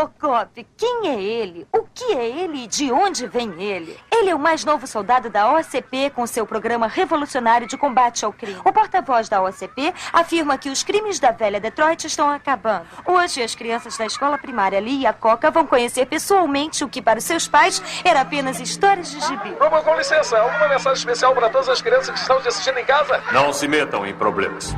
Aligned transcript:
Robocop. 0.00 0.66
Quem 0.76 1.08
é 1.08 1.20
ele? 1.20 1.66
O 1.72 1.84
que 1.94 2.12
é 2.14 2.26
ele 2.26 2.64
e 2.64 2.66
de 2.66 2.90
onde 2.90 3.26
vem 3.26 3.62
ele? 3.62 3.98
Ele 4.10 4.30
é 4.30 4.34
o 4.34 4.38
mais 4.38 4.64
novo 4.64 4.86
soldado 4.86 5.28
da 5.28 5.52
OCP 5.52 6.10
com 6.10 6.26
seu 6.26 6.46
programa 6.46 6.86
revolucionário 6.86 7.66
de 7.66 7.76
combate 7.76 8.24
ao 8.24 8.32
crime. 8.32 8.60
O 8.64 8.72
porta-voz 8.72 9.28
da 9.28 9.42
OCP 9.42 9.92
afirma 10.12 10.56
que 10.56 10.70
os 10.70 10.82
crimes 10.82 11.18
da 11.18 11.32
velha 11.32 11.60
Detroit 11.60 12.06
estão 12.06 12.30
acabando. 12.30 12.86
Hoje, 13.06 13.42
as 13.42 13.54
crianças 13.54 13.96
da 13.98 14.06
escola 14.06 14.38
primária 14.38 14.80
Lee 14.80 15.00
e 15.00 15.06
a 15.06 15.12
Coca 15.12 15.50
vão 15.50 15.66
conhecer 15.66 16.06
pessoalmente 16.06 16.82
o 16.82 16.88
que 16.88 17.02
para 17.02 17.18
os 17.18 17.24
seus 17.24 17.46
pais 17.46 17.82
era 18.02 18.22
apenas 18.22 18.58
histórias 18.58 19.10
de 19.10 19.20
gibi. 19.20 19.54
Vamos, 19.58 19.82
com 19.82 19.94
licença. 19.96 20.38
Alguma 20.38 20.68
mensagem 20.68 20.98
especial 20.98 21.34
para 21.34 21.50
todas 21.50 21.68
as 21.68 21.82
crianças 21.82 22.10
que 22.10 22.20
estão 22.20 22.40
te 22.40 22.48
assistindo 22.48 22.78
em 22.78 22.84
casa? 22.84 23.22
Não 23.32 23.52
se 23.52 23.68
metam 23.68 24.06
em 24.06 24.14
problemas. 24.14 24.74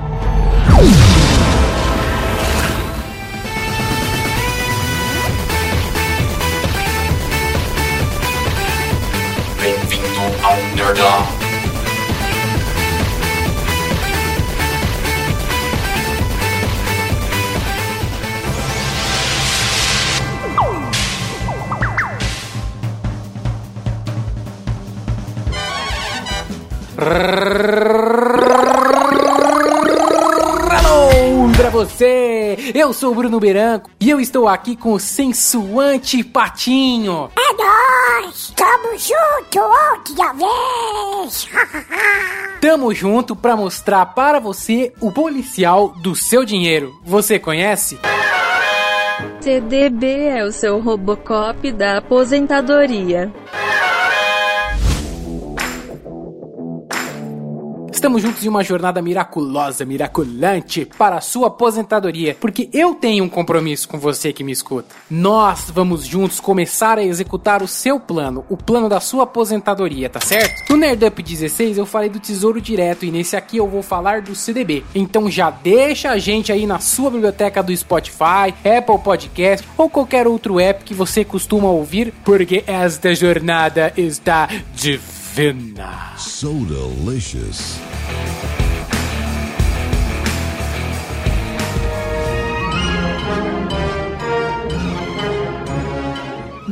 Hello 30.70 31.52
pra 31.56 31.70
você! 31.70 32.72
Eu 32.74 32.92
sou 32.92 33.10
o 33.12 33.14
Bruno 33.14 33.40
Beranco 33.40 33.90
e 33.98 34.08
eu 34.08 34.20
estou 34.20 34.46
aqui 34.46 34.76
com 34.76 34.92
o 34.92 35.00
sensuante 35.00 36.22
Patinho. 36.22 37.30
É 37.36 37.54
nóis! 38.12 38.52
Tamo 38.56 38.98
junto 38.98 39.58
outra 39.58 40.32
vez! 40.34 41.48
Tamo 42.60 42.94
junto 42.94 43.34
pra 43.34 43.56
mostrar 43.56 44.06
para 44.06 44.38
você 44.38 44.92
o 45.00 45.10
policial 45.10 45.88
do 45.88 46.14
seu 46.14 46.44
dinheiro. 46.44 46.92
Você 47.04 47.38
conhece? 47.38 47.98
CDB 49.40 50.28
é 50.28 50.44
o 50.44 50.52
seu 50.52 50.78
Robocop 50.78 51.72
da 51.72 51.98
aposentadoria. 51.98 53.32
Estamos 58.02 58.20
juntos 58.20 58.44
em 58.44 58.48
uma 58.48 58.64
jornada 58.64 59.00
miraculosa, 59.00 59.84
miraculante 59.84 60.90
para 60.98 61.18
a 61.18 61.20
sua 61.20 61.46
aposentadoria, 61.46 62.36
porque 62.40 62.68
eu 62.72 62.96
tenho 62.96 63.22
um 63.22 63.28
compromisso 63.28 63.88
com 63.88 63.96
você 63.96 64.32
que 64.32 64.42
me 64.42 64.50
escuta. 64.50 64.92
Nós 65.08 65.70
vamos 65.70 66.04
juntos 66.04 66.40
começar 66.40 66.98
a 66.98 67.04
executar 67.04 67.62
o 67.62 67.68
seu 67.68 68.00
plano, 68.00 68.44
o 68.48 68.56
plano 68.56 68.88
da 68.88 68.98
sua 68.98 69.22
aposentadoria, 69.22 70.10
tá 70.10 70.20
certo? 70.20 70.68
No 70.68 70.76
Nerdup 70.76 71.22
16 71.22 71.78
eu 71.78 71.86
falei 71.86 72.10
do 72.10 72.18
Tesouro 72.18 72.60
Direto 72.60 73.04
e 73.04 73.10
nesse 73.12 73.36
aqui 73.36 73.58
eu 73.58 73.68
vou 73.68 73.84
falar 73.84 74.20
do 74.20 74.34
CDB. 74.34 74.82
Então 74.96 75.30
já 75.30 75.48
deixa 75.48 76.10
a 76.10 76.18
gente 76.18 76.50
aí 76.50 76.66
na 76.66 76.80
sua 76.80 77.08
biblioteca 77.08 77.62
do 77.62 77.76
Spotify, 77.76 78.52
Apple 78.64 78.98
Podcast 78.98 79.64
ou 79.78 79.88
qualquer 79.88 80.26
outro 80.26 80.58
app 80.58 80.82
que 80.82 80.92
você 80.92 81.24
costuma 81.24 81.70
ouvir, 81.70 82.12
porque 82.24 82.64
esta 82.66 83.14
jornada 83.14 83.92
está 83.96 84.48
divina. 85.34 86.12
So 86.18 86.52
delicious. 86.66 88.01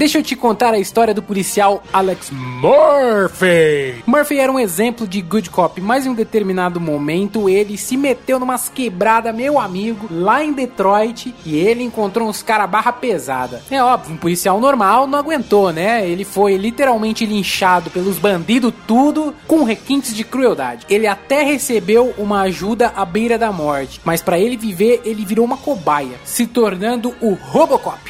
Deixa 0.01 0.17
eu 0.17 0.23
te 0.23 0.35
contar 0.35 0.73
a 0.73 0.79
história 0.79 1.13
do 1.13 1.23
policial 1.23 1.83
Alex 1.93 2.31
Murphy. 2.31 4.03
Murphy 4.07 4.39
era 4.39 4.51
um 4.51 4.59
exemplo 4.59 5.07
de 5.07 5.21
good 5.21 5.51
cop, 5.51 5.79
mas 5.79 6.07
em 6.07 6.09
um 6.09 6.15
determinado 6.15 6.81
momento 6.81 7.51
ele 7.51 7.77
se 7.77 7.99
meteu 7.99 8.41
numas 8.41 8.67
quebradas, 8.67 9.35
meu 9.35 9.61
amigo, 9.61 10.09
lá 10.11 10.43
em 10.43 10.55
Detroit, 10.55 11.35
e 11.45 11.55
ele 11.55 11.85
encontrou 11.85 12.31
uns 12.31 12.43
cara 12.43 12.67
barra 12.67 12.95
pesada. 12.95 13.63
É 13.71 13.85
óbvio, 13.85 14.15
um 14.15 14.17
policial 14.17 14.59
normal 14.59 15.07
não 15.07 15.19
aguentou, 15.19 15.71
né? 15.71 16.09
Ele 16.09 16.25
foi 16.25 16.57
literalmente 16.57 17.27
linchado 17.27 17.91
pelos 17.91 18.17
bandidos 18.17 18.73
tudo 18.87 19.35
com 19.47 19.65
requintes 19.65 20.17
de 20.17 20.25
crueldade. 20.25 20.87
Ele 20.89 21.07
até 21.07 21.43
recebeu 21.43 22.15
uma 22.17 22.41
ajuda 22.41 22.91
à 22.97 23.05
beira 23.05 23.37
da 23.37 23.53
morte, 23.53 24.01
mas 24.03 24.23
para 24.23 24.39
ele 24.39 24.57
viver, 24.57 25.03
ele 25.05 25.27
virou 25.27 25.45
uma 25.45 25.59
cobaia, 25.59 26.17
se 26.25 26.47
tornando 26.47 27.15
o 27.21 27.35
Robocop. 27.35 28.01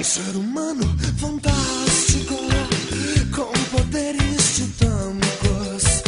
Um 0.00 0.02
ser 0.02 0.34
humano 0.34 0.82
fantástico 1.18 2.34
com 3.36 3.76
poderes 3.76 4.56
titânicos. 4.56 6.02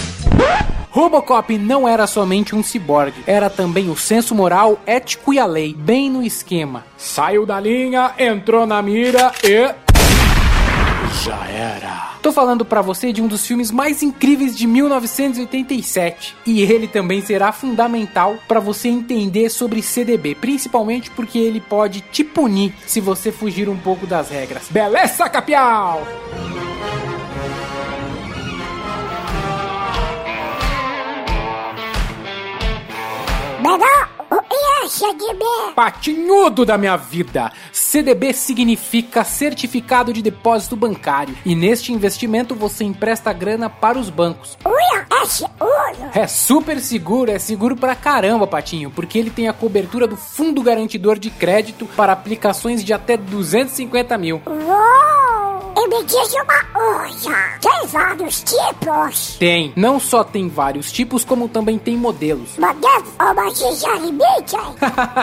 Robocop 0.91 1.59
não 1.59 1.87
era 1.87 2.07
somente 2.07 2.57
um 2.57 2.63
ciborgue, 2.63 3.23
era 3.27 3.51
também 3.51 3.91
o 3.91 3.97
senso 3.97 4.35
moral, 4.35 4.81
ético 4.87 5.35
e 5.35 5.39
a 5.39 5.45
lei, 5.45 5.75
bem 5.75 6.09
no 6.09 6.23
esquema. 6.23 6.87
Saiu 6.97 7.45
da 7.45 7.61
linha, 7.61 8.15
entrou 8.19 8.67
na 8.67 8.81
mira 8.81 9.31
e. 9.45 9.92
Já 11.13 11.47
era. 11.47 12.13
Tô 12.23 12.33
falando 12.33 12.65
pra 12.65 12.81
você 12.81 13.13
de 13.13 13.21
um 13.21 13.27
dos 13.27 13.47
filmes 13.47 13.71
mais 13.71 14.03
incríveis 14.03 14.57
de 14.57 14.67
1987. 14.67 16.35
E 16.47 16.63
ele 16.63 16.89
também 16.89 17.21
será 17.21 17.53
fundamental 17.53 18.39
pra 18.49 18.59
você 18.59 18.89
entender 18.89 19.51
sobre 19.51 19.83
CDB, 19.83 20.35
principalmente 20.35 21.11
porque 21.11 21.39
ele 21.39 21.61
pode 21.61 22.01
te 22.01 22.25
punir 22.25 22.75
se 22.87 23.01
você 23.01 23.31
fugir 23.31 23.69
um 23.69 23.77
pouco 23.77 24.07
das 24.07 24.31
regras. 24.31 24.69
Beleza, 24.71 25.29
capial? 25.29 26.03
Melhor 33.61 34.09
o 34.31 34.43
que 34.43 34.57
é 34.57 34.89
CDB? 34.89 35.45
Patinhudo 35.75 36.65
da 36.65 36.79
minha 36.79 36.97
vida! 36.97 37.53
CDB 37.93 38.33
significa 38.33 39.23
Certificado 39.23 40.15
de 40.15 40.23
Depósito 40.23 40.75
Bancário. 40.75 41.37
E 41.45 41.55
neste 41.55 41.93
investimento 41.93 42.55
você 42.55 42.85
empresta 42.85 43.31
grana 43.35 43.69
para 43.69 43.99
os 43.99 44.09
bancos. 44.09 44.57
É? 44.65 46.23
É 46.23 46.27
super 46.27 46.81
seguro, 46.81 47.31
é 47.31 47.39
seguro 47.39 47.77
pra 47.77 47.95
caramba, 47.95 48.47
Patinho, 48.47 48.91
porque 48.91 49.19
ele 49.19 49.29
tem 49.29 49.47
a 49.47 49.53
cobertura 49.53 50.07
do 50.07 50.17
Fundo 50.17 50.63
Garantidor 50.63 51.19
de 51.19 51.29
Crédito 51.29 51.85
para 51.95 52.15
aplicações 52.15 52.83
de 52.83 52.95
até 52.95 53.15
250 53.15 54.17
mil. 54.17 54.41
Uou! 54.47 55.42
E 55.83 55.89
me 55.89 56.05
diz 56.05 56.33
uma 56.35 56.65
coisa, 56.67 57.35
tem 57.61 57.87
vários 57.89 58.45
tipos? 58.45 59.37
Tem, 59.37 59.73
não 59.75 59.99
só 59.99 60.23
tem 60.23 60.49
vários 60.49 60.93
tipos, 60.93 61.25
como 61.25 61.49
também 61.49 61.77
tem 61.77 61.97
modelos. 61.97 62.57
Modelo 62.57 63.05
ou 63.19 63.33
uma 63.33 63.51
Gisele 63.51 64.13
Bündchen? 64.13 64.77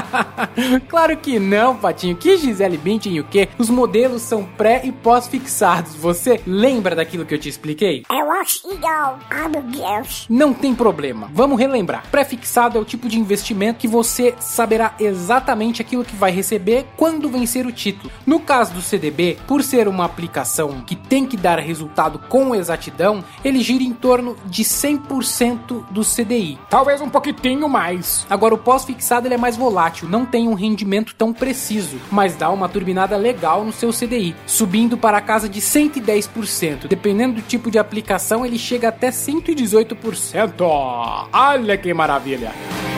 claro 0.89 1.15
que 1.15 1.39
não, 1.39 1.77
Patinho. 1.77 2.17
Que 2.17 2.37
Gisele 2.37 2.77
Bündchen 2.77 3.21
o 3.21 3.23
quê? 3.23 3.47
Os 3.57 3.69
modelos 3.69 4.21
são 4.21 4.43
pré 4.43 4.81
e 4.83 4.91
pós-fixados. 4.91 5.95
Você 5.95 6.41
lembra 6.45 6.93
daquilo 6.93 7.25
que 7.25 7.33
eu 7.33 7.39
te 7.39 7.47
expliquei? 7.47 8.03
Eu 8.11 8.29
acho 8.33 8.61
que 8.63 8.75
não. 8.79 9.17
Ah, 9.29 9.47
meu 9.47 9.61
Deus. 9.61 10.27
Não 10.29 10.53
tem 10.53 10.75
problema. 10.75 11.29
Vamos 11.33 11.57
relembrar. 11.57 12.03
Pré-fixado 12.11 12.77
é 12.77 12.81
o 12.81 12.85
tipo 12.85 13.07
de 13.07 13.17
investimento 13.17 13.79
que 13.79 13.87
você 13.87 14.35
saberá 14.41 14.93
exatamente 14.99 15.81
aquilo 15.81 16.03
que 16.03 16.17
vai 16.17 16.31
receber 16.31 16.85
quando 16.97 17.29
vencer 17.29 17.65
o 17.65 17.71
título. 17.71 18.11
No 18.25 18.41
caso 18.41 18.73
do 18.73 18.81
CDB, 18.81 19.37
por 19.47 19.63
ser 19.63 19.87
uma 19.87 20.03
aplicação 20.03 20.48
que 20.85 20.95
tem 20.95 21.25
que 21.25 21.37
dar 21.37 21.59
resultado 21.59 22.19
com 22.27 22.55
exatidão, 22.55 23.23
ele 23.43 23.61
gira 23.61 23.83
em 23.83 23.93
torno 23.93 24.35
de 24.45 24.63
100% 24.63 25.85
do 25.91 26.01
CDI. 26.01 26.57
Talvez 26.69 27.01
um 27.01 27.09
pouquinho 27.09 27.69
mais. 27.69 28.25
Agora 28.29 28.55
o 28.55 28.57
pós-fixado 28.57 29.27
ele 29.27 29.35
é 29.35 29.37
mais 29.37 29.55
volátil, 29.55 30.09
não 30.09 30.25
tem 30.25 30.47
um 30.47 30.53
rendimento 30.53 31.13
tão 31.15 31.31
preciso, 31.31 31.97
mas 32.11 32.35
dá 32.35 32.49
uma 32.49 32.67
turbinada 32.67 33.15
legal 33.15 33.63
no 33.63 33.71
seu 33.71 33.91
CDI, 33.91 34.35
subindo 34.45 34.97
para 34.97 35.17
a 35.17 35.21
casa 35.21 35.47
de 35.47 35.61
110%. 35.61 36.87
Dependendo 36.87 37.35
do 37.35 37.41
tipo 37.41 37.69
de 37.69 37.77
aplicação, 37.77 38.45
ele 38.45 38.57
chega 38.57 38.89
até 38.89 39.09
118%. 39.09 41.29
Olha 41.31 41.77
que 41.77 41.93
maravilha! 41.93 42.88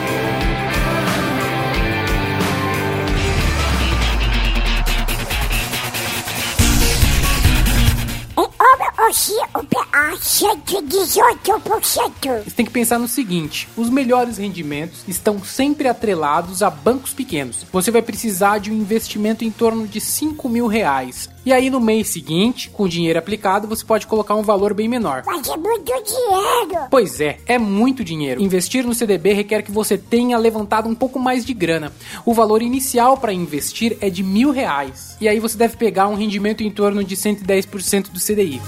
E 10.12 10.40
como 10.40 10.52
o 10.52 10.52
o 10.52 10.60
PH 10.62 10.72
118%. 10.72 12.44
Você 12.44 12.50
tem 12.50 12.66
que 12.66 12.72
pensar 12.72 12.98
no 12.98 13.08
seguinte: 13.08 13.68
os 13.76 13.88
melhores 13.88 14.38
rendimentos 14.38 15.04
estão 15.06 15.42
sempre 15.42 15.88
atrelados 15.88 16.62
a 16.62 16.70
bancos 16.70 17.12
pequenos. 17.12 17.66
Você 17.72 17.90
vai 17.90 18.02
precisar 18.02 18.58
de 18.58 18.70
um 18.70 18.74
investimento 18.74 19.44
em 19.44 19.50
torno 19.50 19.86
de 19.86 20.00
5 20.00 20.48
mil 20.48 20.66
reais. 20.66 21.28
E 21.44 21.52
aí 21.52 21.68
no 21.68 21.80
mês 21.80 22.08
seguinte, 22.08 22.70
com 22.70 22.84
o 22.84 22.88
dinheiro 22.88 23.18
aplicado, 23.18 23.66
você 23.66 23.84
pode 23.84 24.06
colocar 24.06 24.36
um 24.36 24.42
valor 24.42 24.72
bem 24.74 24.88
menor. 24.88 25.24
Mas 25.26 25.48
é 25.48 25.56
muito 25.56 25.84
dinheiro. 25.84 26.86
Pois 26.88 27.20
é, 27.20 27.40
é 27.46 27.58
muito 27.58 28.04
dinheiro. 28.04 28.40
Investir 28.40 28.86
no 28.86 28.94
CDB 28.94 29.32
requer 29.32 29.62
que 29.62 29.72
você 29.72 29.98
tenha 29.98 30.38
levantado 30.38 30.88
um 30.88 30.94
pouco 30.94 31.18
mais 31.18 31.44
de 31.44 31.52
grana. 31.52 31.92
O 32.24 32.32
valor 32.32 32.62
inicial 32.62 33.16
para 33.16 33.32
investir 33.32 33.98
é 34.00 34.08
de 34.08 34.22
mil 34.22 34.52
reais. 34.52 35.16
E 35.20 35.28
aí 35.28 35.40
você 35.40 35.58
deve 35.58 35.76
pegar 35.76 36.06
um 36.06 36.14
rendimento 36.14 36.62
em 36.62 36.70
torno 36.70 37.02
de 37.02 37.16
110% 37.16 38.10
do 38.10 38.20
CDI. 38.20 38.60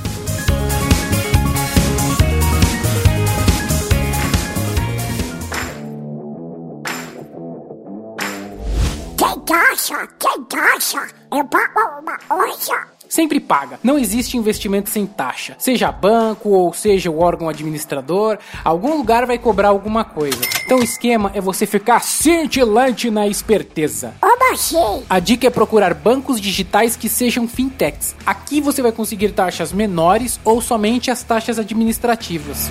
Taxa. 10.45 11.09
Eu 11.33 11.45
pago 11.45 12.01
uma 12.01 12.19
coisa. 12.19 12.95
Sempre 13.09 13.39
paga. 13.39 13.79
Não 13.83 13.99
existe 13.99 14.37
investimento 14.37 14.91
sem 14.91 15.07
taxa. 15.07 15.55
Seja 15.59 15.93
banco 15.93 16.49
ou 16.49 16.73
seja 16.73 17.11
o 17.11 17.21
órgão 17.21 17.49
administrador, 17.49 18.39
algum 18.65 18.97
lugar 18.97 19.27
vai 19.27 19.39
cobrar 19.39 19.69
alguma 19.69 20.05
coisa. 20.05 20.41
Então 20.65 20.79
o 20.79 20.83
esquema 20.83 21.31
é 21.35 21.41
você 21.41 21.67
ficar 21.67 22.01
cintilante 22.01 23.11
na 23.11 23.29
esperteza. 23.29 24.15
A 25.09 25.19
dica 25.19 25.47
é 25.47 25.51
procurar 25.51 25.95
bancos 25.95 26.41
digitais 26.41 26.97
que 26.97 27.09
sejam 27.09 27.47
fintechs. 27.47 28.17
Aqui 28.25 28.61
você 28.61 28.83
vai 28.83 28.93
conseguir 28.93 29.31
taxas 29.31 29.73
menores 29.73 30.41
ou 30.45 30.61
somente 30.61 31.11
as 31.11 31.23
taxas 31.23 31.59
administrativas. 31.59 32.71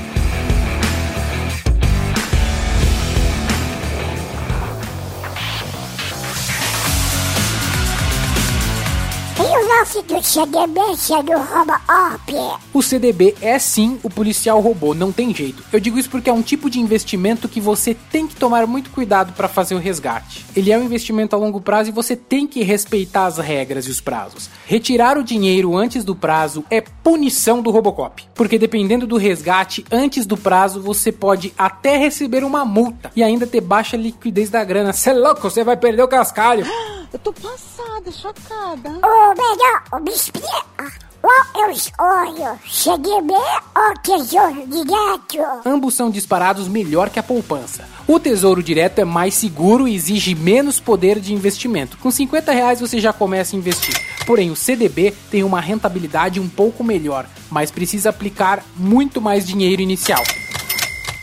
O 12.73 12.81
CDB 12.81 13.35
é 13.41 13.59
sim 13.59 13.99
o 14.01 14.09
policial 14.09 14.59
robô, 14.59 14.93
não 14.93 15.11
tem 15.11 15.33
jeito. 15.33 15.63
Eu 15.71 15.79
digo 15.79 15.99
isso 15.99 16.09
porque 16.09 16.29
é 16.29 16.33
um 16.33 16.41
tipo 16.41 16.69
de 16.69 16.79
investimento 16.79 17.49
que 17.49 17.59
você 17.59 17.93
tem 17.93 18.27
que 18.27 18.35
tomar 18.35 18.65
muito 18.65 18.89
cuidado 18.89 19.33
para 19.33 19.47
fazer 19.47 19.75
o 19.75 19.79
resgate. 19.79 20.45
Ele 20.55 20.71
é 20.71 20.77
um 20.77 20.83
investimento 20.83 21.35
a 21.35 21.39
longo 21.39 21.59
prazo 21.59 21.89
e 21.89 21.93
você 21.93 22.15
tem 22.15 22.47
que 22.47 22.63
respeitar 22.63 23.25
as 23.25 23.37
regras 23.37 23.85
e 23.85 23.91
os 23.91 23.99
prazos. 23.99 24.49
Retirar 24.65 25.17
o 25.17 25.23
dinheiro 25.23 25.75
antes 25.75 26.03
do 26.03 26.15
prazo 26.15 26.63
é 26.69 26.81
punição 26.81 27.61
do 27.61 27.71
Robocop, 27.71 28.23
porque 28.33 28.57
dependendo 28.57 29.05
do 29.05 29.17
resgate 29.17 29.85
antes 29.91 30.25
do 30.25 30.37
prazo, 30.37 30.81
você 30.81 31.11
pode 31.11 31.53
até 31.57 31.97
receber 31.97 32.43
uma 32.43 32.63
multa 32.63 33.11
e 33.15 33.23
ainda 33.23 33.45
ter 33.45 33.61
baixa 33.61 33.97
liquidez 33.97 34.49
da 34.49 34.63
grana. 34.63 34.93
Cê 34.93 35.09
é 35.09 35.13
louco, 35.13 35.41
você 35.41 35.63
vai 35.63 35.77
perder 35.77 36.03
o 36.03 36.07
cascalho. 36.07 36.65
Eu 37.13 37.19
tô 37.19 37.31
passada, 37.31 38.11
chocada. 38.11 38.89
Ou 38.89 39.35
melhor, 39.35 40.01
me 40.01 40.11
explica. 40.11 41.03
Qual 41.21 41.63
eu 41.63 41.71
escolho? 41.71 42.59
CDB 42.67 43.33
ou 43.33 43.93
Tesouro 44.01 44.67
Direto? 44.67 45.61
Ambos 45.65 45.93
são 45.93 46.09
disparados 46.09 46.67
melhor 46.67 47.11
que 47.11 47.19
a 47.19 47.23
poupança. 47.23 47.87
O 48.07 48.19
Tesouro 48.19 48.63
Direto 48.63 48.99
é 48.99 49.05
mais 49.05 49.35
seguro 49.35 49.87
e 49.87 49.95
exige 49.95 50.35
menos 50.35 50.79
poder 50.79 51.19
de 51.19 51.33
investimento. 51.33 51.97
Com 51.99 52.11
50 52.11 52.51
reais 52.51 52.81
você 52.81 52.99
já 52.99 53.13
começa 53.13 53.55
a 53.55 53.59
investir. 53.59 53.95
Porém, 54.25 54.49
o 54.51 54.55
CDB 54.55 55.13
tem 55.29 55.43
uma 55.43 55.61
rentabilidade 55.61 56.39
um 56.39 56.49
pouco 56.49 56.83
melhor, 56.83 57.25
mas 57.49 57.71
precisa 57.71 58.09
aplicar 58.09 58.65
muito 58.75 59.21
mais 59.21 59.45
dinheiro 59.45 59.81
inicial. 59.81 60.23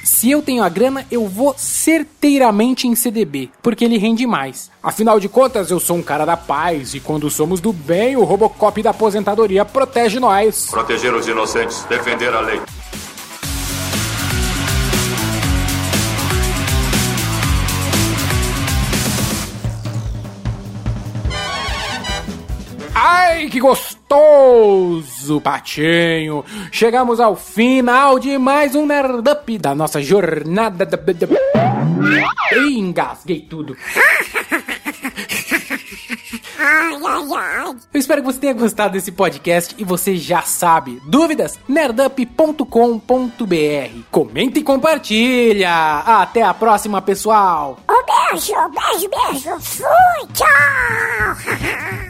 Se 0.02 0.30
eu 0.30 0.42
tenho 0.42 0.62
a 0.62 0.68
grana, 0.68 1.06
eu 1.10 1.26
vou 1.28 1.54
certeiramente 1.56 2.88
em 2.88 2.94
CDB, 2.94 3.50
porque 3.62 3.84
ele 3.84 3.98
rende 3.98 4.26
mais. 4.26 4.70
Afinal 4.82 5.20
de 5.20 5.28
contas, 5.28 5.70
eu 5.70 5.78
sou 5.78 5.96
um 5.96 6.02
cara 6.02 6.24
da 6.24 6.36
paz 6.36 6.94
e 6.94 7.00
quando 7.00 7.30
somos 7.30 7.60
do 7.60 7.72
bem, 7.72 8.16
o 8.16 8.24
Robocop 8.24 8.82
da 8.82 8.90
aposentadoria 8.90 9.64
protege 9.64 10.18
nós. 10.18 10.68
Proteger 10.70 11.14
os 11.14 11.28
inocentes, 11.28 11.84
defender 11.84 12.32
a 12.32 12.40
lei. 12.40 12.60
Que 23.50 23.60
gostoso, 23.60 25.40
patinho! 25.40 26.44
Chegamos 26.72 27.18
ao 27.20 27.34
final 27.36 28.18
de 28.18 28.38
mais 28.38 28.74
um 28.74 28.86
Nerdup 28.86 29.58
da 29.58 29.74
nossa 29.74 30.00
jornada. 30.00 30.86
da- 30.86 30.98
Ih, 32.56 32.78
engasguei 32.78 33.40
tudo. 33.40 33.76
Eu 37.92 37.98
espero 38.00 38.20
que 38.22 38.26
você 38.32 38.38
tenha 38.38 38.52
gostado 38.52 38.92
desse 38.92 39.10
podcast 39.12 39.74
e 39.78 39.84
você 39.84 40.16
já 40.16 40.42
sabe. 40.42 41.00
Dúvidas? 41.06 41.58
nerdup.com.br. 41.68 42.64
Comenta 44.10 44.58
e 44.58 44.62
compartilha. 44.62 45.98
Até 46.00 46.42
a 46.42 46.52
próxima, 46.54 47.00
pessoal. 47.02 47.78
Um 47.88 48.30
beijo, 48.30 48.52
beijo, 48.70 49.08
beijo. 49.10 49.60
Fui, 49.60 50.26
tchau. 50.34 50.46